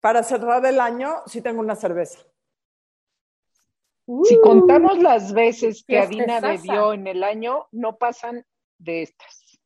[0.00, 2.20] para cerrar el año, sí tengo una cerveza.
[4.24, 5.98] Si contamos las veces que.
[5.98, 8.46] Adina bebió en el año, no pasan
[8.78, 9.60] de estas.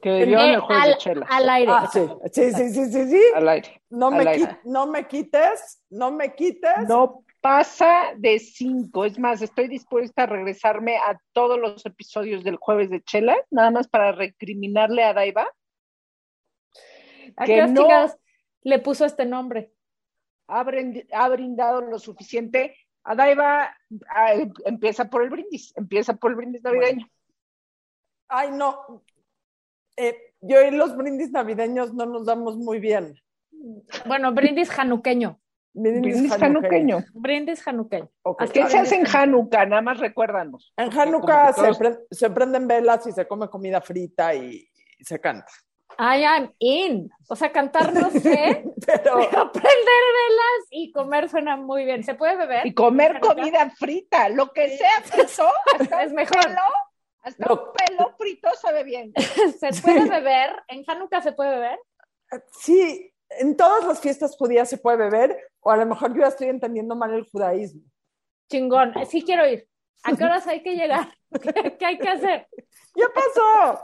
[0.00, 1.26] Que bebió en el jueves al, de chela.
[1.28, 1.72] al aire.
[1.74, 2.00] Ah, sí,
[2.32, 3.22] sí, sí, sí, sí, sí.
[3.34, 3.82] Al aire.
[3.90, 4.58] No me, aire.
[4.64, 6.88] no me quites, no me quites.
[6.88, 9.04] No pasa de cinco.
[9.04, 13.70] Es más, estoy dispuesta a regresarme a todos los episodios del jueves de Chela, nada
[13.70, 15.46] más para recriminarle a Daiva.
[17.36, 17.86] ¿A que no-
[18.62, 19.72] le puso este nombre?
[20.48, 22.74] Ha, brind- ha brindado lo suficiente.
[23.04, 23.74] A Daiva
[24.10, 24.32] ah,
[24.64, 27.06] empieza por el brindis, empieza por el brindis navideño.
[28.28, 29.02] Ay, no.
[29.96, 33.14] Eh, yo y los brindis navideños no nos damos muy bien.
[34.06, 35.40] Bueno, brindis januqueño.
[35.72, 37.04] Brindis januqueño.
[37.14, 38.10] Brindis januqueño.
[38.22, 38.42] Ok.
[38.42, 39.66] Hasta ¿Qué se hace en Hanukkah?
[39.66, 40.72] Nada más recuérdanos.
[40.76, 44.68] En Hanukkah se, todos- pre- se prenden velas y se come comida frita y,
[44.98, 45.50] y se canta.
[45.98, 47.10] I am in.
[47.28, 52.04] O sea, cantar no sé, Pero pero prender velas y comer suena muy bien.
[52.04, 52.66] ¿Se puede beber?
[52.66, 56.40] Y comer comida frita, lo que sea frito, hasta Es un mejor.
[56.42, 56.60] pelo,
[57.22, 59.12] hasta un pelo frito sabe bien.
[59.60, 60.62] ¿Se puede beber?
[60.68, 61.78] ¿En Hanukkah se puede beber?
[62.52, 66.28] sí, en todas las fiestas judías se puede beber, o a lo mejor yo ya
[66.28, 67.82] estoy entendiendo mal el judaísmo.
[68.50, 68.96] Chingón.
[68.96, 69.68] Eh, Sí quiero ir.
[70.04, 71.12] ¿A qué horas hay que llegar?
[71.42, 72.46] ¿Qué, qué hay que hacer?
[72.94, 73.82] ¡Ya pasó!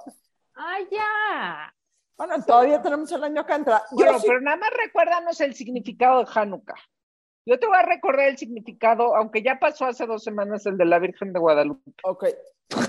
[0.55, 1.74] ¡Ah, ya!
[2.17, 3.83] Bueno, todavía tenemos el año que entra.
[3.91, 6.75] Yo Bueno, sí- pero nada más recuérdanos el significado de Hanukkah.
[7.47, 10.85] Yo te voy a recordar el significado, aunque ya pasó hace dos semanas el de
[10.87, 11.93] la Virgen de Guadalupe.
[12.05, 12.25] Ok.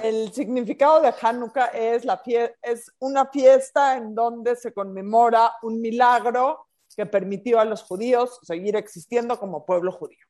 [0.04, 5.82] El significado de Hanukkah es, la fie- es una fiesta en donde se conmemora un
[5.82, 10.26] milagro que permitió a los judíos seguir existiendo como pueblo judío.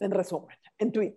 [0.00, 1.16] En resumen, en tweet.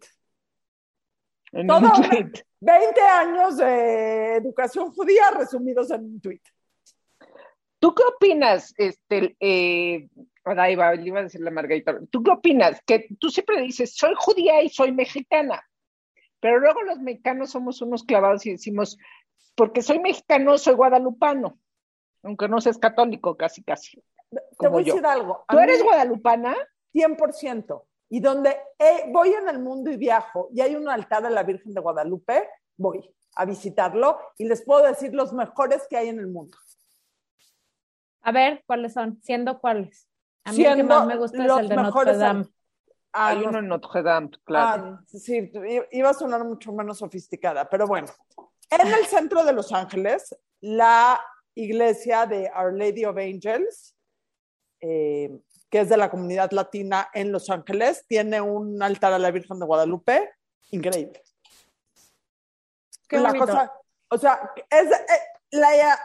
[1.53, 2.31] En Todo un una- tweet.
[2.59, 6.41] 20 años de educación judía resumidos en un tweet.
[7.79, 10.07] ¿Tú qué opinas, este, eh,
[10.47, 12.81] va, le iba a decir la Margarita, ¿tú qué opinas?
[12.85, 15.61] Que tú siempre dices, soy judía y soy mexicana,
[16.39, 18.97] pero luego los mexicanos somos unos clavados y decimos,
[19.55, 21.59] porque soy mexicano, soy guadalupano,
[22.23, 24.01] aunque no seas católico, casi, casi.
[24.57, 25.43] Te voy a decir algo.
[25.47, 26.55] A ¿Tú eres guadalupana?
[26.93, 27.83] 100%.
[28.15, 31.41] Y donde eh, voy en el mundo y viajo y hay un altar de la
[31.41, 32.47] Virgen de Guadalupe,
[32.77, 36.55] voy a visitarlo y les puedo decir los mejores que hay en el mundo.
[38.21, 39.19] A ver, ¿cuáles son?
[39.23, 40.07] ¿Siendo cuáles?
[40.43, 42.45] A mí el que Siendo más me gusta es el de Notre Dame.
[43.13, 44.99] Ah, Hay no- uno en Notre Dame, claro.
[45.01, 48.09] ah, sí, i- iba a sonar mucho menos sofisticada, pero bueno.
[48.69, 51.19] En el centro de Los Ángeles, la
[51.55, 53.95] iglesia de Our Lady of Angels,
[54.81, 55.31] eh,
[55.73, 59.57] que es de la comunidad latina en Los Ángeles, tiene un altar a la Virgen
[59.57, 60.29] de Guadalupe
[60.69, 61.23] increíble.
[63.07, 63.73] Qué la cosa,
[64.07, 65.19] o sea, es, eh,
[65.49, 65.99] la,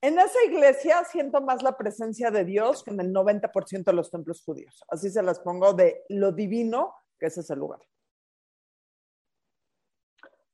[0.00, 4.12] en esa iglesia siento más la presencia de Dios que en el 90% de los
[4.12, 4.84] templos judíos.
[4.86, 7.80] Así se las pongo de lo divino que es ese lugar.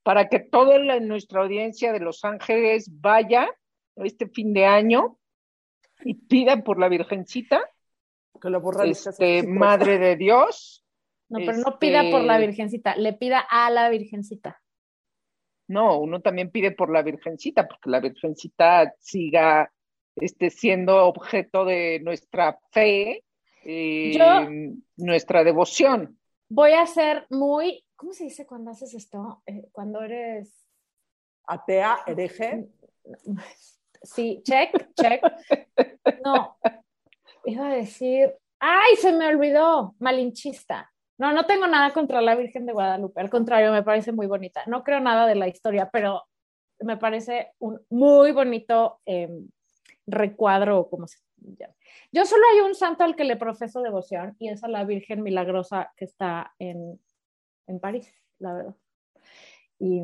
[0.01, 3.47] Para que toda la- nuestra audiencia de Los Ángeles vaya
[3.97, 5.19] este fin de año
[5.99, 7.61] y pida por la Virgencita,
[8.41, 10.83] Que lo borra este, Madre de Dios.
[11.29, 14.61] No, pero no Este- pida por la Virgencita, le pida a la Virgencita.
[15.67, 19.71] No, uno también pide por la Virgencita, porque la Virgencita siga
[20.17, 23.23] este, siendo objeto de nuestra fe,
[23.63, 24.49] eh, Yo-
[24.97, 26.19] nuestra devoción.
[26.49, 29.41] Voy a ser muy, ¿cómo se dice cuando haces esto?
[29.45, 30.67] Eh, cuando eres,
[31.45, 32.67] Atea, hereje.
[34.03, 35.23] sí, check, check.
[36.25, 36.57] No,
[37.45, 40.91] iba a decir, ay, se me olvidó, malinchista.
[41.17, 44.63] No, no tengo nada contra la Virgen de Guadalupe, al contrario, me parece muy bonita.
[44.67, 46.23] No creo nada de la historia, pero
[46.79, 49.29] me parece un muy bonito eh,
[50.07, 51.73] recuadro, como se llama.
[52.11, 55.23] Yo solo hay un santo al que le profeso devoción y es a la Virgen
[55.23, 56.99] Milagrosa que está en,
[57.67, 58.75] en París, la verdad.
[59.79, 60.01] Y,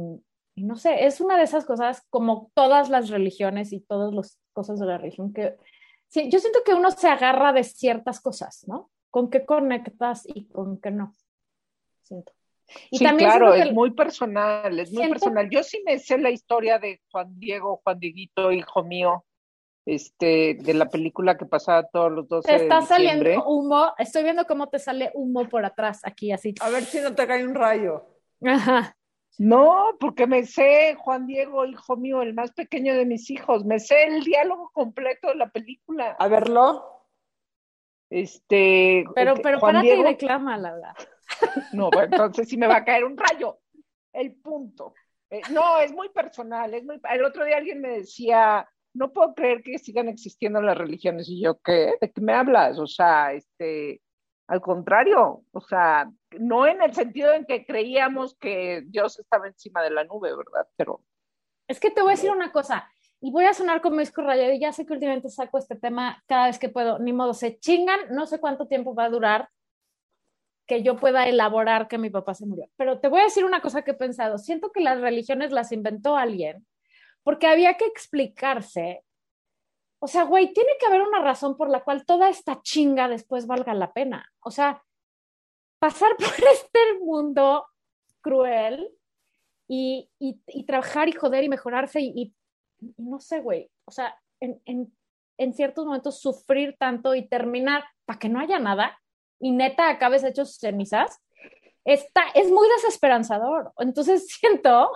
[0.56, 4.40] y no sé, es una de esas cosas como todas las religiones y todas las
[4.54, 5.56] cosas de la religión que
[6.08, 8.90] sí, yo siento que uno se agarra de ciertas cosas, ¿no?
[9.10, 11.14] Con qué conectas y con qué no.
[12.04, 12.34] Siento.
[12.92, 15.50] Y sí, también claro, es muy personal, es muy Siento- personal.
[15.50, 19.26] Yo sí me sé la historia de Juan Diego, Juan Dieguito, hijo mío,
[19.86, 24.46] este, de la película que pasaba todos los 12 te está saliendo humo, estoy viendo
[24.46, 26.54] cómo te sale humo por atrás, aquí así.
[26.60, 28.06] A ver si no te cae un rayo.
[28.44, 28.97] Ajá.
[29.38, 33.80] No, porque me sé Juan Diego, hijo mío, el más pequeño de mis hijos, me
[33.80, 36.16] sé el diálogo completo de la película.
[36.18, 37.06] A verlo.
[38.10, 40.96] Pero, Este, pero Juan párate Diego, y reclama, la verdad.
[41.74, 43.60] no, bueno, entonces sí me va a caer un rayo.
[44.14, 44.94] El punto.
[45.30, 49.36] Eh, no, es muy personal, es muy, el otro día alguien me decía, no puedo
[49.36, 51.30] creer que sigan existiendo las religiones.
[51.30, 51.94] Y yo, ¿qué?
[52.02, 52.80] ¿De qué me hablas?
[52.80, 54.02] O sea, este,
[54.48, 56.10] al contrario, o sea,
[56.40, 60.68] no en el sentido en que creíamos que Dios estaba encima de la nube, ¿verdad?
[60.76, 61.02] Pero...
[61.68, 62.90] Es que te voy a decir una cosa,
[63.20, 66.24] y voy a sonar como disco rayado, y ya sé que últimamente saco este tema
[66.28, 69.50] cada vez que puedo, ni modo, se chingan, no sé cuánto tiempo va a durar
[70.66, 72.70] que yo pueda elaborar que mi papá se murió.
[72.76, 75.72] Pero te voy a decir una cosa que he pensado, siento que las religiones las
[75.72, 76.66] inventó alguien
[77.24, 79.04] porque había que explicarse.
[80.00, 83.48] O sea, güey, tiene que haber una razón por la cual toda esta chinga después
[83.48, 84.32] valga la pena.
[84.42, 84.84] O sea,
[85.80, 87.66] pasar por este mundo
[88.22, 88.92] cruel
[89.68, 92.34] y, y, trabajar y joder y mejorarse y,
[92.98, 94.94] no sé, güey, o sea, en, en,
[95.38, 98.98] en, ciertos momentos sufrir tanto y terminar para que no haya nada
[99.40, 101.22] y neta acabes hechos cenizas,
[101.86, 103.74] está, es muy desesperanzador.
[103.78, 104.92] Entonces siento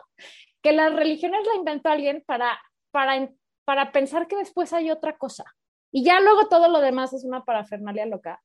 [0.62, 2.59] que las religiones la inventó alguien para,
[2.92, 3.30] para,
[3.72, 5.46] para pensar que después hay otra cosa.
[5.94, 8.44] Y ya luego todo lo demás es una parafernalia loca.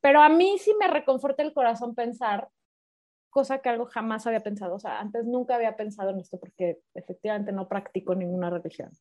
[0.00, 2.48] Pero a mí sí me reconforta el corazón pensar,
[3.28, 4.76] cosa que algo jamás había pensado.
[4.76, 8.92] O sea, antes nunca había pensado en esto porque efectivamente no practico ninguna religión.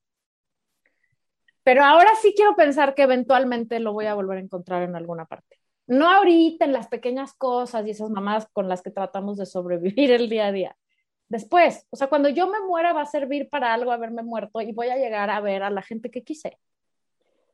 [1.61, 5.27] Pero ahora sí quiero pensar que eventualmente lo voy a volver a encontrar en alguna
[5.27, 5.59] parte.
[5.85, 10.09] No ahorita en las pequeñas cosas y esas mamás con las que tratamos de sobrevivir
[10.09, 10.75] el día a día,
[11.29, 11.85] después.
[11.89, 14.89] O sea, cuando yo me muera va a servir para algo haberme muerto y voy
[14.89, 16.57] a llegar a ver a la gente que quise.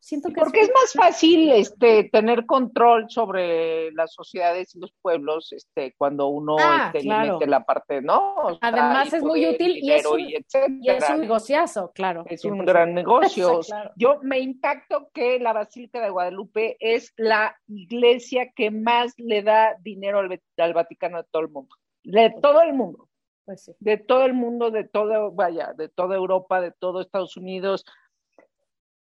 [0.04, 5.54] Siento que Porque es, más fácil este, tener control sobre las sociedades y los pueblos
[5.54, 8.36] este, cuando uno ah, este, la parte, ¿no?
[8.60, 12.26] Además es muy útil y es, un, y, es, un, negociazo, claro.
[12.28, 13.62] Es un gran negocio.
[13.96, 19.78] Yo me impacto que la Basílica de Guadalupe es la iglesia que más le da
[19.80, 21.78] dinero al, al Vaticano de todo el mundo.
[22.04, 23.08] De todo el mundo.
[23.46, 27.86] Pues de todo el mundo, de todo, vaya, de toda Europa, de todo Estados Unidos.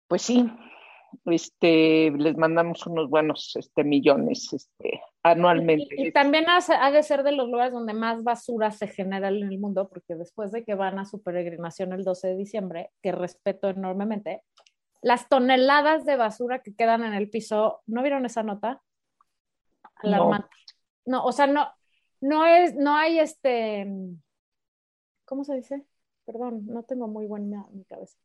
[0.08, 0.52] Pues sí,
[1.26, 5.88] este, les mandamos unos buenos este, millones este, anualmente.
[5.98, 9.60] Y, también ha, de ser de los lugares donde más basura se genera en el
[9.60, 13.70] mundo, porque después de que van a su peregrinación el 12 de diciembre, que respeto
[13.70, 14.44] enormemente,
[15.02, 18.82] las toneladas de basura que quedan en el piso, ¿no vieron esa nota?
[19.96, 20.50] Alarmante.
[21.06, 21.70] No, no o sea, no,
[22.22, 23.88] no es, no hay este,
[25.26, 25.86] ¿cómo se dice?
[26.26, 28.18] Perdón, no tengo muy buena mi cabeza.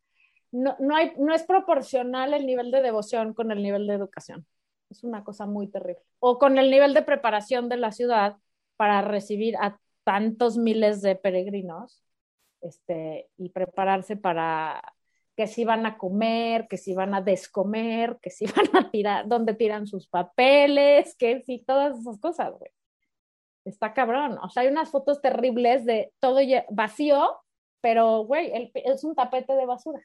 [0.52, 4.46] No, no, hay, no es proporcional el nivel de devoción con el nivel de educación.
[4.91, 6.02] Es una cosa muy terrible.
[6.20, 8.37] O con el nivel de preparación de la ciudad
[8.76, 12.02] para recibir a tantos miles de peregrinos
[12.61, 14.81] este, y prepararse para
[15.37, 19.26] que si van a comer, que si van a descomer, que si van a tirar,
[19.29, 22.70] dónde tiran sus papeles, que si todas esas cosas, güey
[23.64, 24.38] está cabrón.
[24.43, 26.40] O sea, hay unas fotos terribles de todo
[26.70, 27.37] vacío,
[27.81, 30.00] pero, güey, es un tapete de basura.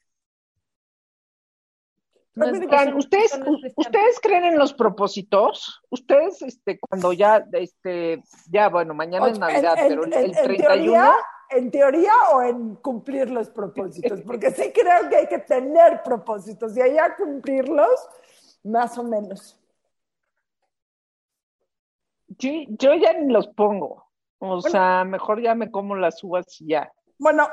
[2.34, 3.38] ¿Ustedes,
[3.76, 5.82] ¿Ustedes creen en los propósitos?
[5.90, 11.12] Ustedes, este, cuando ya, este, ya, bueno, mañana es Navidad, pero el, 31...
[11.52, 14.20] ¿En teoría o en cumplir los propósitos?
[14.26, 18.08] Porque sí creo que hay que tener propósitos y allá cumplirlos,
[18.62, 19.59] más o menos.
[22.40, 24.06] Yo, ya ni los pongo.
[24.38, 26.90] O sea, mejor ya me como las uvas y ya.
[27.18, 27.48] Bueno.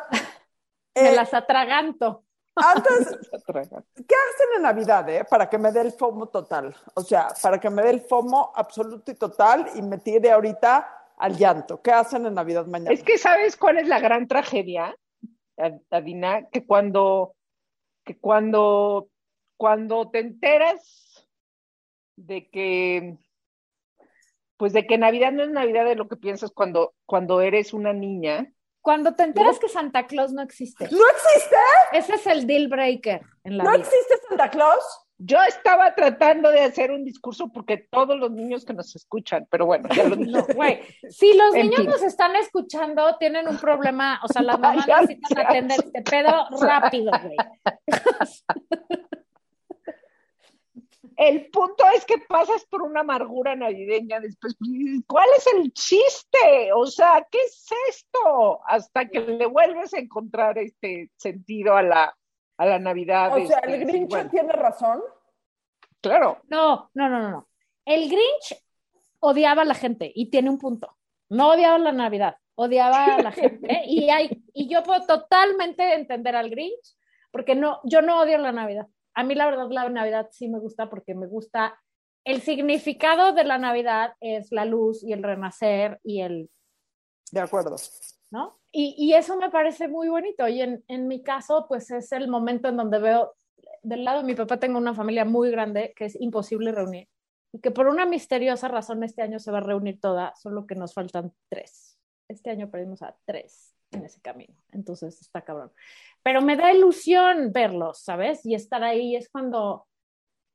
[0.95, 2.24] me eh, las atraganto.
[2.56, 5.25] Antes, ¿qué hacen en Navidad, eh?
[5.30, 6.76] Para que me dé el FOMO total.
[6.95, 10.97] O sea, para que me dé el FOMO absoluto y total y me tire ahorita
[11.18, 11.81] al llanto.
[11.81, 12.92] ¿Qué hacen en Navidad mañana?
[12.92, 14.95] Es que ¿sabes cuál es la gran tragedia,
[15.92, 16.47] Adina?
[16.50, 17.35] Que cuando,
[18.04, 19.09] que cuando,
[19.57, 21.28] cuando te enteras
[22.16, 23.18] de que
[24.57, 27.94] pues de que Navidad no es Navidad de lo que piensas cuando, cuando eres una
[27.94, 28.52] niña.
[28.81, 30.85] Cuando te enteras que Santa Claus no existe.
[30.85, 31.56] ¿No existe?
[31.94, 34.83] Ese es el deal breaker en la ¿No existe Santa Claus?
[35.19, 39.66] Yo estaba tratando de hacer un discurso porque todos los niños que nos escuchan, pero
[39.66, 40.81] bueno, ya lo no, güey.
[41.09, 45.80] Si los niños nos están escuchando, tienen un problema, o sea, las mamás necesitan atender
[45.83, 47.37] este pedo rápido, güey.
[51.18, 54.56] El punto es que pasas por una amargura navideña después.
[55.07, 56.71] ¿Cuál es el chiste?
[56.76, 58.59] O sea, ¿qué es esto?
[58.68, 62.16] Hasta que le vuelves a encontrar este sentido a la,
[62.57, 63.36] a la Navidad.
[63.36, 65.02] O sea, ¿el este, Grinch tiene razón?
[66.02, 66.40] Claro.
[66.50, 67.47] No, no, no, no.
[67.83, 68.64] El Grinch
[69.19, 70.97] odiaba a la gente y tiene un punto.
[71.30, 73.81] No odiaba la Navidad, odiaba a la gente.
[73.88, 76.95] Y, hay, y yo puedo totalmente entender al Grinch
[77.31, 80.59] porque no, yo no odio la Navidad a mí la verdad la Navidad sí me
[80.59, 81.81] gusta porque me gusta,
[82.24, 86.52] el significado de la Navidad es la luz y el renacer y el...
[87.31, 87.76] De acuerdo.
[88.30, 88.59] ¿No?
[88.71, 92.28] Y, y eso me parece muy bonito y en, en mi caso pues es el
[92.28, 93.33] momento en donde veo
[93.81, 97.07] del lado de mi papá tengo una familia muy grande que es imposible reunir
[97.52, 100.76] y que por una misteriosa razón este año se va a reunir toda, solo que
[100.76, 101.97] nos faltan tres.
[102.28, 105.72] Este año perdimos a tres en ese camino, entonces está cabrón.
[106.24, 108.46] Pero me da ilusión verlos, ¿sabes?
[108.46, 109.88] Y estar ahí es cuando,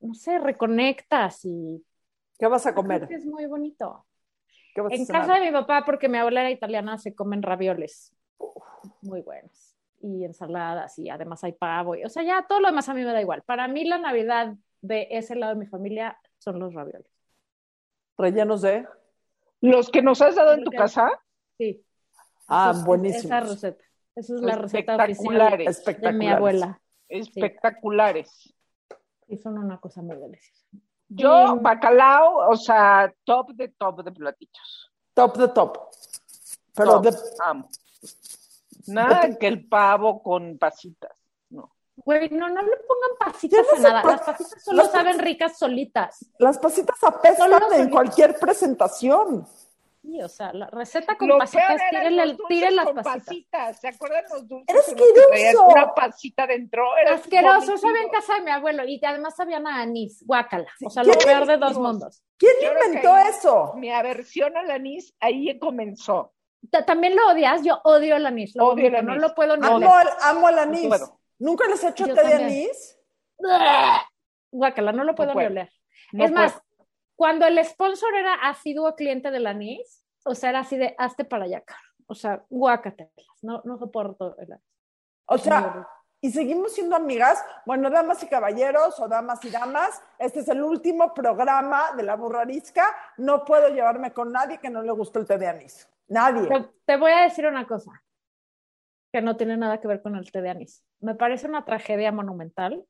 [0.00, 1.84] no sé, reconectas y...
[2.38, 3.06] ¿Qué vas a comer?
[3.10, 4.04] Es muy bonito.
[4.74, 5.22] ¿Qué vas a En cenar?
[5.26, 8.12] casa de mi papá, porque mi abuela era italiana, se comen ravioles
[9.00, 11.94] muy buenos y ensaladas y además hay pavo.
[11.94, 13.42] y- o sea, ya todo lo demás a mí me da igual.
[13.42, 17.06] Para mí la Navidad de ese lado de mi familia son los ravioles.
[18.18, 18.86] Rellenos de.
[19.60, 21.08] Los que nos has dado en tu casa,
[21.56, 21.84] Sí.
[22.48, 23.24] Ah, es- buenísimos.
[23.24, 23.84] Esa receta.
[24.14, 26.80] Esa es la receta oficial espectaculares, de mi abuela.
[27.08, 28.54] espectaculares.
[29.28, 30.66] Y son una cosa muy deliciosa.
[31.08, 34.92] Yo, Y- bacalao, o sea, top de top de platillos.
[35.14, 35.78] Top de top.
[36.74, 37.68] Pero Top, de, amo.
[38.86, 41.12] Nada que el pavo con pasitas.
[41.50, 41.70] No.
[41.96, 44.02] Güey, no, no le pongan pasitas no a nada.
[44.04, 46.26] Las pasitas solo las- saben ricas solitas.
[46.38, 49.46] las pasitas apestan en cualquier presentación.
[50.02, 51.80] Sí, o sea, la receta con Lo pasitas,
[52.48, 53.24] tiren las con pasitas.
[53.24, 53.80] pasitas.
[53.80, 54.68] ¿Se acuerdan los dulces?
[54.68, 55.66] ¡Era asqueroso!
[55.68, 56.84] Una pasita dentro.
[56.98, 60.66] Era Asqueroso, eso había en casa de mi abuelo y además sabían a anís, guácala.
[60.84, 62.20] O sea, ¿Qué lo peor de dos mundos.
[62.36, 63.74] ¿Quién Yo inventó eso?
[63.76, 66.34] Mi aversión al anís ahí comenzó.
[66.70, 67.62] Ta- ¿También lo odias?
[67.62, 70.90] Yo odio el anís, lo Odio el no lo puedo ni Amo, amo al anís.
[71.38, 72.98] ¿Nunca les he hecho Yo té de anís?
[74.50, 75.46] Guácala, no lo puedo ni puedo.
[75.48, 75.72] oler.
[76.12, 76.61] No es más.
[77.22, 81.44] Cuando el sponsor era asiduo cliente del anís, o sea, era así de hazte para
[81.44, 81.80] allá, cara.
[82.08, 83.12] O sea, guácatelas,
[83.42, 84.58] no, no soporto el.
[85.26, 85.86] O sea,
[86.20, 87.40] y seguimos siendo amigas.
[87.64, 92.16] Bueno, damas y caballeros o damas y damas, este es el último programa de la
[92.16, 92.92] burrarisca.
[93.18, 95.88] No puedo llevarme con nadie que no le guste el té de anís.
[96.08, 96.48] Nadie.
[96.48, 98.02] Te, te voy a decir una cosa
[99.12, 100.84] que no tiene nada que ver con el té de anís.
[100.98, 102.84] Me parece una tragedia monumental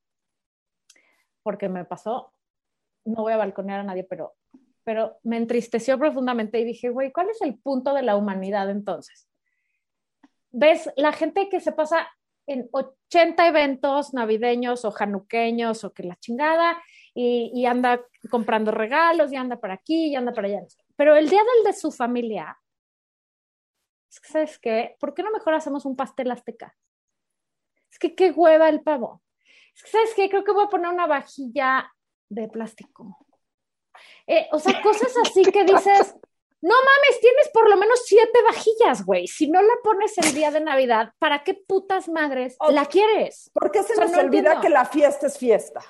[1.42, 2.31] porque me pasó,
[3.04, 4.34] no voy a balconear a nadie, pero,
[4.84, 9.28] pero me entristeció profundamente y dije, güey, ¿cuál es el punto de la humanidad entonces?
[10.50, 12.08] ¿Ves la gente que se pasa
[12.46, 16.82] en 80 eventos navideños o januqueños o que la chingada
[17.14, 20.62] y, anda comprando regalos y anda para aquí y anda para allá?
[20.96, 22.58] Pero el día del de su familia,
[24.08, 24.96] ¿sabes qué?
[25.00, 26.76] ¿Por qué no mejor hacemos un pastel azteca?
[27.90, 29.22] Es que qué hueva el pavo.
[29.74, 30.28] ¿sabes qué?
[30.28, 31.90] Creo que voy a poner una vajilla
[32.34, 33.18] de plástico.
[34.26, 36.14] Eh, o sea, cosas así que dices,
[36.60, 39.26] no mames, tienes por lo menos siete vajillas, güey.
[39.26, 43.50] Si no la pones el día de Navidad, ¿para qué putas madres la quieres?
[43.52, 44.60] ¿Por qué se O sea, nos no olvida entiendo.
[44.60, 45.80] que la fiesta es fiesta?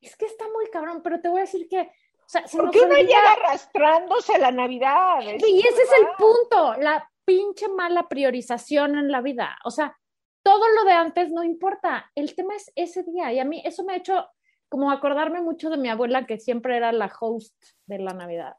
[0.00, 2.66] Es que está muy cabrón, pero te voy a decir que, o sea, se ¿Por
[2.66, 5.20] nos qué uno olvida- llega arrastrándose a la Navidad?
[5.22, 9.56] Y ese es el punto, la pinche mala priorización en la vida.
[9.64, 9.96] O sea,
[10.42, 13.32] todo lo de antes no importa, el tema es ese día.
[13.32, 14.26] Y a mí eso me ha hecho
[14.72, 18.54] como acordarme mucho de mi abuela que siempre era la host de la Navidad.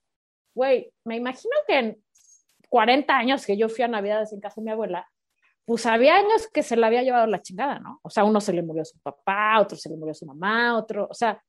[0.53, 2.03] Güey, me imagino que en
[2.69, 5.09] 40 años que yo fui a Navidades en casa de mi abuela,
[5.65, 7.99] pues había años que se la había llevado la chingada, ¿no?
[8.03, 11.07] O sea, uno se le murió su papá, otro se le murió su mamá, otro,
[11.09, 11.41] o sea,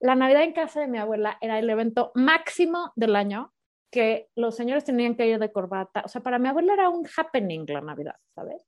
[0.00, 3.52] la Navidad en casa de mi abuela era el evento máximo del año
[3.92, 6.00] que los señores tenían que ir de corbata.
[6.02, 8.66] O sea, para mi abuela era un happening la Navidad, ¿sabes?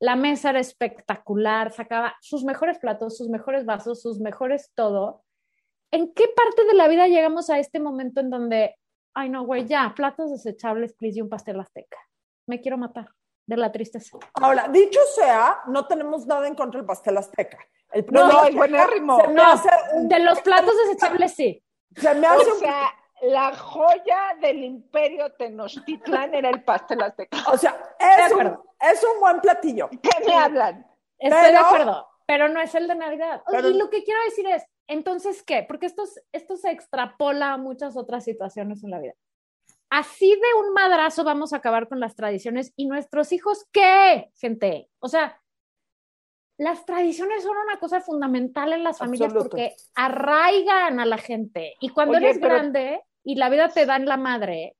[0.00, 5.22] La mesa era espectacular, sacaba sus mejores platos, sus mejores vasos, sus mejores todo.
[5.92, 8.76] ¿En qué parte de la vida llegamos a este momento en donde,
[9.14, 11.98] ay no, güey, ya, platos desechables, please, y un pastel azteca?
[12.46, 13.10] Me quiero matar
[13.46, 14.16] de la tristeza.
[14.34, 17.58] Ahora, dicho sea, no tenemos nada en contra del pastel azteca.
[17.92, 19.18] El No, pastel no, es azteca buenérrimo.
[19.34, 19.54] No,
[19.96, 21.62] un, De los platos desechables, sí.
[21.96, 22.90] se me hace O un- sea,
[23.22, 27.38] la joya del imperio Tenochtitlan era el pastel azteca.
[27.52, 29.88] o sea, De es un, es un buen platillo.
[29.90, 30.86] ¿Qué me hablan?
[31.18, 33.42] Estoy de Pero- acuerdo, pero no es el de Navidad.
[33.50, 35.64] Pero- y lo que quiero decir es, entonces, ¿qué?
[35.66, 39.12] Porque esto, es- esto se extrapola a muchas otras situaciones en la vida.
[39.90, 44.88] Así de un madrazo vamos a acabar con las tradiciones y nuestros hijos, ¿qué, gente?
[45.00, 45.40] O sea,
[46.56, 49.50] las tradiciones son una cosa fundamental en las familias Absoluto.
[49.50, 51.74] porque arraigan a la gente.
[51.80, 54.76] Y cuando Oye, eres pero- grande y la vida te da en la madre,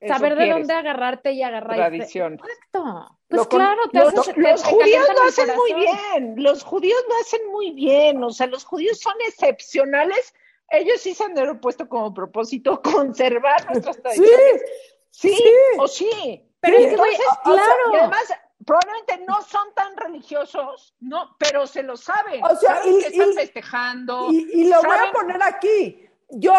[0.00, 1.76] Eso saber de dónde agarrarte y agarrarte.
[1.96, 2.34] Tradición.
[2.34, 3.18] Exacto.
[3.28, 6.34] Pues Lo con- claro, te Los, haces- te- los te judíos lo hacen muy bien,
[6.42, 10.34] los judíos lo hacen muy bien, o sea, los judíos son excepcionales.
[10.70, 14.62] Ellos sí se han propuesto como propósito conservar nuestras tradiciones.
[15.10, 15.44] Sí, sí.
[15.78, 16.44] o sí.
[16.60, 17.92] Pero Y es que, entonces, o sea, claro.
[17.92, 18.34] y además,
[18.66, 22.42] probablemente no son tan religiosos, no, pero se lo saben.
[22.44, 24.26] O sea, saben y- que están y- festejando.
[24.30, 26.04] Y, y lo voy a poner aquí.
[26.30, 26.52] Yo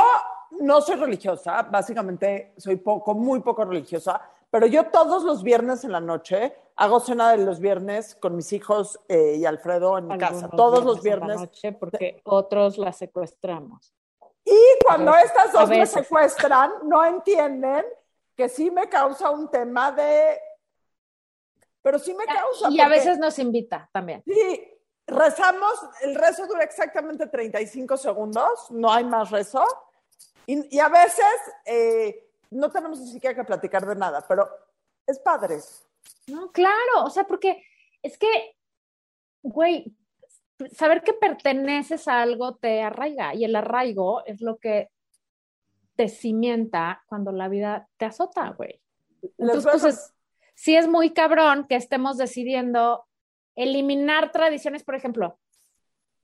[0.51, 5.91] no soy religiosa, básicamente soy poco, muy poco religiosa, pero yo todos los viernes en
[5.91, 10.17] la noche hago cena de los viernes con mis hijos eh, y Alfredo en mi
[10.17, 10.49] casa.
[10.49, 11.39] Todos los en la viernes.
[11.41, 13.93] noche porque otros la secuestramos.
[14.43, 17.85] Y cuando estas dos me secuestran, no entienden
[18.35, 20.39] que sí me causa un tema de...
[21.81, 22.69] Pero sí me causa.
[22.69, 24.23] Y a veces nos invita también.
[24.25, 29.63] Sí, rezamos, el rezo dura exactamente 35 segundos, no hay más rezo.
[30.49, 31.25] Y, y a veces
[31.65, 34.49] eh, no tenemos ni siquiera que platicar de nada, pero
[35.05, 35.59] es padre.
[36.25, 37.61] No, claro, o sea, porque
[38.01, 38.55] es que,
[39.43, 39.95] güey,
[40.71, 44.89] saber que perteneces a algo te arraiga y el arraigo es lo que
[45.95, 48.81] te cimienta cuando la vida te azota, güey.
[49.37, 50.13] Entonces, pues, es-
[50.55, 53.05] sí es muy cabrón que estemos decidiendo
[53.55, 55.37] eliminar tradiciones, por ejemplo.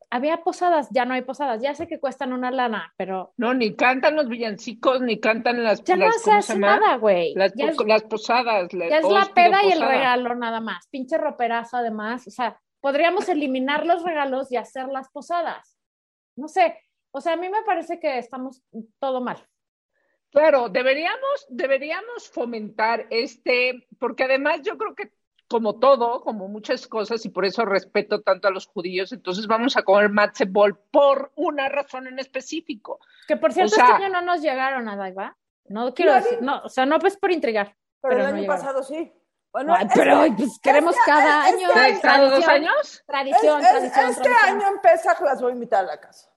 [0.09, 3.75] Había posadas, ya no hay posadas, ya sé que cuestan una lana, pero No, ni
[3.75, 7.33] cantan los villancicos, ni cantan las, ya no las- se ¿cómo hace nada, güey.
[7.35, 8.71] Las, es- las posadas.
[8.74, 10.88] la- Ya es la peda y el regalo nada más.
[10.89, 12.27] Pinche roperazo además.
[12.27, 15.77] O sea, podríamos eliminar los regalos y hacer las posadas.
[16.35, 16.79] No sé.
[17.12, 18.62] O sea, a mí me parece que estamos
[19.00, 19.38] todo mal.
[20.31, 25.09] Claro, deberíamos, deberíamos fomentar este, porque además yo creo que
[25.47, 29.77] como todo, como muchas cosas, y por eso respeto tanto a los judíos, entonces vamos
[29.77, 32.99] a comer matze bol por una razón en específico.
[33.27, 35.37] Que por cierto, O sea- este año no nos llegaron a Daiva.
[35.67, 37.67] No quiero ¿Ya decir, no, o sea, no pues por intrigar.
[37.67, 38.61] Pero, pero el no año llegaron.
[38.61, 39.11] pasado sí.
[39.51, 41.73] Bueno, Ay, este- pero pues queremos este- cada este año.
[41.73, 43.03] ¿Te ha estado dos Tradición, años?
[43.07, 44.55] Tradición, es- es- tradición, este tradición.
[44.61, 46.29] año en Pesach las voy a invitar a la casa.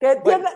[0.00, 0.48] Que Bueno.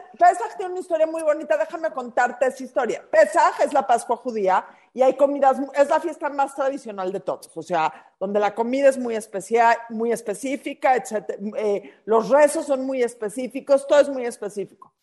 [0.57, 3.05] tiene, una historia muy bonita, déjame contarte esa historia.
[3.11, 7.55] Pesach es la Pascua judía y hay comidas, es la fiesta más tradicional de todos,
[7.55, 11.39] o sea, donde la comida es muy especial, muy específica, etc.
[11.59, 14.95] Eh, los rezos son muy específicos, todo es muy específico.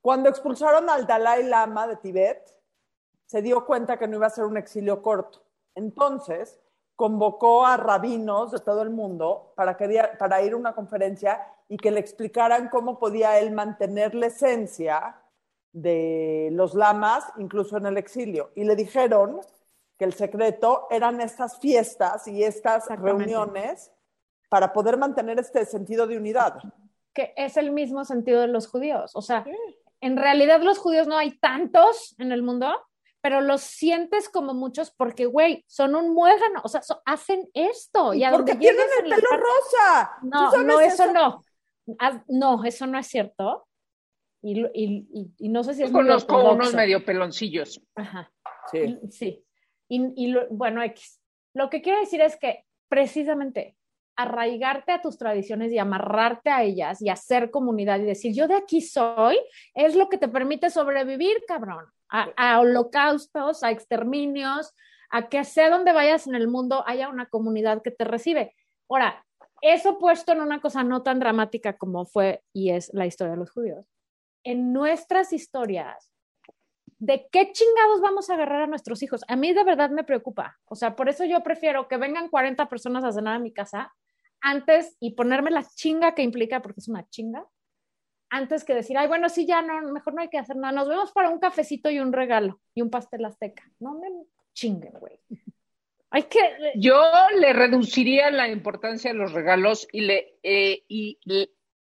[0.00, 2.52] Cuando expulsaron al Dalai Lama de Tibet,
[3.26, 5.40] se dio cuenta que no iba a ser un exilio corto.
[5.76, 6.58] Entonces,
[6.96, 11.76] convocó a rabinos de todo el mundo para, que, para ir a una conferencia y
[11.76, 15.20] que le explicaran cómo podía él mantener la esencia
[15.72, 18.50] de los lamas, incluso en el exilio.
[18.54, 19.40] Y le dijeron
[19.98, 23.90] que el secreto eran estas fiestas y estas reuniones
[24.48, 26.58] para poder mantener este sentido de unidad.
[27.12, 29.12] que es el mismo sentido de los judíos.
[29.14, 29.44] O sea,
[30.00, 32.74] en realidad los judíos no hay tantos en el mundo,
[33.24, 38.12] pero los sientes como muchos porque, güey, son un muégano, o sea, so- hacen esto.
[38.12, 40.10] Y, a porque tienen el pelo parte- rosa.
[40.20, 41.42] ¿Tú No, no, eso, no.
[42.28, 43.66] No, eso no es cierto.
[44.42, 46.56] Y, lo- y- y- y no sé si es muy Conozco ortodoxo.
[46.56, 47.80] unos medio peloncillos.
[47.94, 48.30] Ajá.
[48.70, 48.78] Sí.
[48.78, 49.44] Y- Sí.
[49.88, 51.18] Y, y lo- bueno, X.
[51.54, 53.74] Lo que quiero decir es que precisamente
[54.16, 58.54] arraigarte a tus tradiciones y amarrarte a ellas y hacer comunidad y decir, yo de
[58.56, 59.38] aquí soy,
[59.74, 64.74] es lo que te permite sobrevivir, cabrón, a, holocaustos, a exterminios,
[65.10, 68.54] a que sea donde vayas en el mundo haya una comunidad que te recibe.
[68.88, 69.24] Ahora,
[69.60, 73.38] eso puesto en una cosa no tan dramática como fue y es la historia de
[73.38, 73.86] los judíos.
[74.44, 76.10] En nuestras historias,
[76.98, 79.22] ¿de qué chingados vamos a agarrar a nuestros hijos?
[79.28, 80.58] A mí de verdad me preocupa.
[80.66, 83.94] O sea, por eso yo prefiero que vengan 40 personas a cenar a mi casa
[84.40, 87.46] antes y ponerme la chinga que implica, porque es una chinga,
[88.34, 90.72] antes que decir, ay, bueno, sí, ya no, mejor no hay que hacer nada.
[90.72, 93.62] Nos vemos para un cafecito y un regalo y un pastel azteca.
[93.78, 94.08] No me
[94.52, 95.20] chinguen, güey.
[96.10, 96.38] Hay que,
[96.76, 97.02] Yo
[97.38, 101.50] le reduciría la importancia de los regalos y le eh, y le-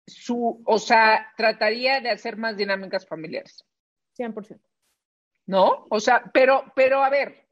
[0.06, 3.64] su, o sea, trataría de hacer más dinámicas familiares,
[4.18, 4.60] 100%.
[5.46, 5.86] ¿no?
[5.90, 7.46] O sea, pero, pero a ver,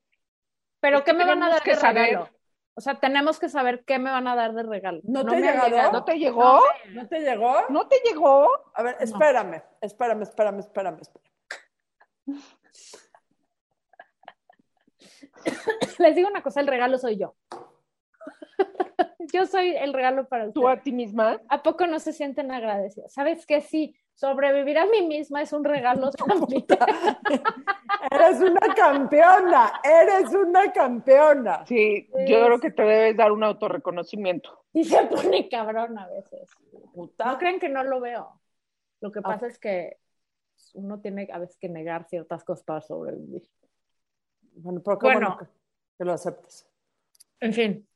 [0.81, 2.31] Pero ¿qué me van a dar que de saber- regalo?
[2.79, 5.01] O sea, tenemos que saber qué me van a dar de regalo.
[5.03, 5.91] ¿No te ha me llegado?
[5.91, 6.61] ¿no te llegó?
[6.93, 7.57] ¿No te llegó?
[7.71, 8.49] ¿No te llegó?
[8.73, 11.33] A ver, espérame, espérame, espérame, espérame, espérame.
[15.99, 17.35] Les digo una cosa, el regalo soy yo.
[19.33, 20.79] yo soy el regalo para ¿Tú ustedes.
[20.79, 21.41] a ti misma?
[21.49, 23.13] ¿A poco no se sienten agradecidos?
[23.13, 26.65] ¿Sabes que Sí, sobrevivir a mí misma es un regalo también.
[28.11, 31.67] Eres una campeona, eres una campeona.
[31.67, 34.65] Sí, yo creo que te debes dar un autorreconocimiento.
[34.73, 36.51] Y se pone cabrón a veces.
[36.95, 37.25] Puta.
[37.27, 38.41] No creen que no lo veo.
[39.01, 39.23] Lo que Ah.
[39.23, 39.99] pasa es que
[40.75, 43.43] uno tiene a veces que negar ciertas cosas para sobrevivir.
[44.55, 45.21] Bueno, pero qué Bueno.
[45.21, 45.47] bueno que,
[45.99, 46.69] que lo aceptes.
[47.41, 47.88] En fin,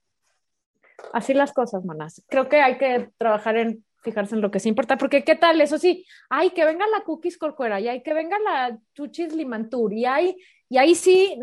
[1.12, 2.22] así las cosas, manas.
[2.28, 5.60] Creo que hay que trabajar en fijarse en lo que sí importa, porque qué tal,
[5.60, 9.92] eso sí, ay, que venga la cookies corcuera, y hay que venga la chuchis limantur,
[9.92, 10.36] y ahí,
[10.68, 11.38] y ahí sí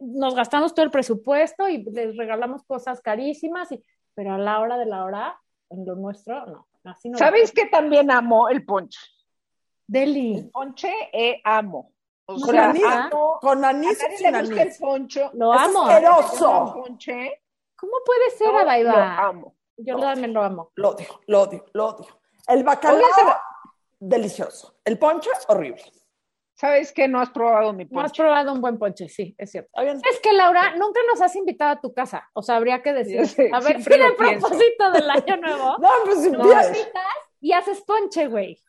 [0.00, 3.82] nos gastamos todo el presupuesto y les regalamos cosas carísimas, y,
[4.14, 5.38] pero a la hora de la hora,
[5.70, 6.66] en lo nuestro, no.
[6.84, 8.98] Así no ¿Sabes que también amo el ponche?
[9.86, 10.36] Deli.
[10.36, 11.92] El ponche eh, amo.
[12.24, 14.78] O Con anís, amo- con a anís o nadie sin le gusta el anís.
[14.78, 15.30] poncho.
[15.34, 15.82] Lo Es amo.
[15.86, 16.74] asqueroso.
[16.76, 17.42] El ponche,
[17.78, 19.18] ¿Cómo puede ser, yo lo Adaiva?
[19.18, 19.56] amo.
[19.76, 20.72] Yo también lo amo.
[20.74, 22.20] Lo odio, lo odio, lo odio.
[22.48, 23.02] El bacalao,
[24.00, 24.76] delicioso.
[24.84, 25.82] El ponche, horrible.
[26.54, 27.06] ¿Sabes qué?
[27.06, 28.22] No has probado mi No has ponche.
[28.22, 29.70] probado un buen ponche, sí, es cierto.
[30.10, 32.28] Es que Laura, nunca nos has invitado a tu casa.
[32.32, 33.20] O sea, habría que decir.
[33.52, 34.48] A ver, lo el pienso.
[34.48, 35.76] propósito del año nuevo.
[35.78, 36.72] No, pues si invitas
[37.40, 38.60] y haces ponche, güey.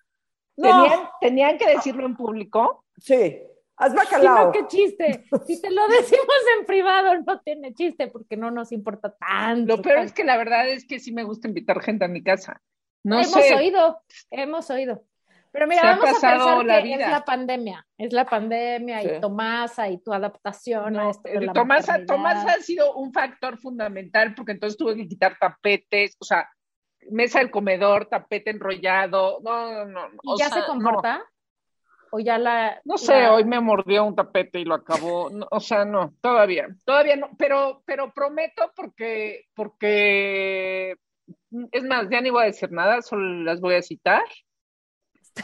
[0.58, 2.86] No, ¿Tenían, tenían que decirlo en público.
[2.98, 3.42] sí.
[3.80, 4.46] Haz Si bacalao.
[4.48, 5.26] no, qué chiste.
[5.48, 6.28] Si te lo decimos
[6.60, 9.78] en privado, no tiene chiste porque no nos importa tanto.
[9.78, 12.22] Lo peor es que la verdad es que sí me gusta invitar gente a mi
[12.22, 12.62] casa.
[13.04, 13.56] No hemos sé.
[13.56, 15.04] oído, hemos oído.
[15.52, 17.06] Pero mira, Se ha vamos a pensar la que vida.
[17.06, 19.10] es la pandemia, es la pandemia Sí.
[19.16, 22.06] y Tomasa y tu adaptación a No, esto de la maternidad.
[22.06, 26.48] Tomás ha sido un factor fundamental porque entonces tuve que quitar tapetes, o sea,
[27.10, 29.40] mesa del comedor, tapete enrollado.
[29.42, 30.08] No, no, no.
[30.22, 31.24] ¿Y o ya sea, se comporta?
[32.12, 32.82] ¿O ya la...?
[32.86, 35.30] No, sé, la- hoy me mordió un tapete y lo acabó.
[35.30, 40.96] No, o sea, no, todavía, todavía no, pero, pero prometo porque, porque,
[41.72, 44.24] es más, ya ni voy a decir nada, solo las voy a citar.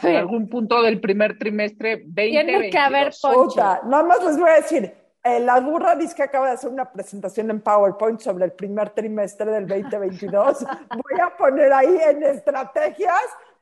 [0.03, 2.45] En algún punto del primer trimestre 2022.
[2.45, 3.13] Tiene que haber.
[3.21, 6.69] Puta, nada más les voy a decir, eh, la burra dice que acaba de hacer
[6.69, 10.65] una presentación en PowerPoint sobre el primer trimestre del 2022.
[10.89, 13.21] voy a poner ahí en estrategias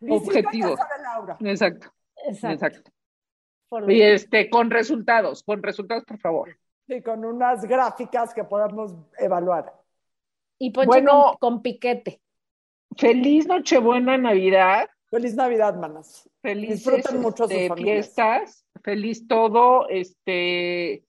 [0.09, 0.75] Objetivos.
[0.77, 1.37] casa de Laura.
[1.39, 1.87] Exacto,
[2.27, 2.65] Exacto.
[2.65, 2.91] exacto.
[3.81, 6.55] Por Y este, con resultados, con resultados, por favor.
[6.87, 9.73] Sí, con unas gráficas que podamos evaluar.
[10.59, 11.35] Y ponche Bueno.
[11.39, 12.21] con, con piquete.
[12.95, 14.87] Feliz Nochebuena, Navidad.
[15.09, 16.29] Feliz Navidad, manas.
[16.41, 18.05] Felices Disfruten mucho sus este, familias.
[18.05, 21.03] fiestas, feliz todo, este,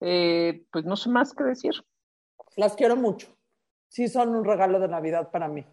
[0.00, 1.72] eh, pues no sé más que decir.
[2.56, 3.28] Las quiero mucho.
[3.88, 5.64] Sí, son un regalo de Navidad para mí.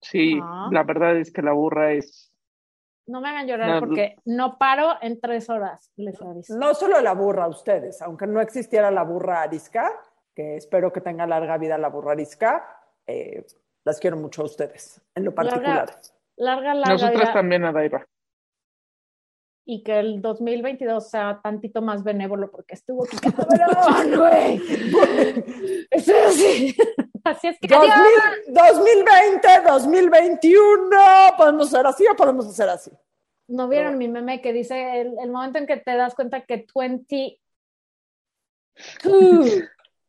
[0.00, 0.68] Sí, Ah.
[0.70, 2.32] la verdad es que la burra es.
[3.08, 6.56] No me hagan llorar No, porque no paro en tres horas, les aviso.
[6.58, 9.90] No solo la burra, ustedes, aunque no existiera la burra arisca,
[10.34, 12.64] que espero que tenga larga vida la burra arisca,
[13.06, 13.46] eh,
[13.84, 15.90] las quiero mucho a ustedes, en lo particular.
[16.36, 18.06] Larga, larga Nosotras vida también, Adaiva.
[19.64, 24.60] y que el 2022 sea tantito más benévolo porque estuvo cabrón, güey.
[25.90, 26.76] Eso sí.
[27.24, 27.94] Así es que adiós.
[28.46, 30.88] 2000 2020, 2021,
[31.36, 32.90] podemos ser así o podemos hacer así.
[33.48, 36.66] ¿No vieron mi meme que dice el, el momento en que te das cuenta que
[36.74, 37.40] 20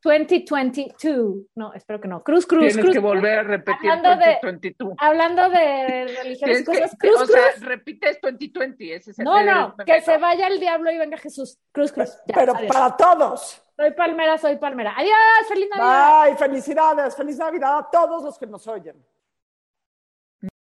[0.03, 3.13] 2022, no, espero que no, cruz, cruz, Tienes cruz, que cruz.
[3.13, 4.93] volver a repetir Hablando de- 2022.
[4.99, 7.65] Hablando de religiones, Tienes que- cosas, cruz, o sea, cruz.
[7.65, 11.57] repites 2020, ese es el No, no, que se vaya el diablo y venga Jesús.
[11.71, 12.09] Cruz, cruz.
[12.27, 12.71] Ya, Pero adiós.
[12.73, 13.61] para todos.
[13.75, 14.93] Soy palmera, soy palmera.
[14.97, 15.13] Adiós,
[15.47, 16.23] feliz Navidad.
[16.25, 18.95] Bye, felicidades, feliz Navidad a todos los que nos oyen.